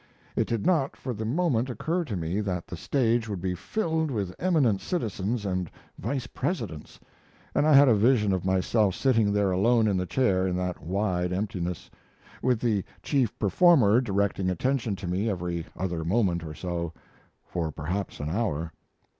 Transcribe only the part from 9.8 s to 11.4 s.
in the chair in that wide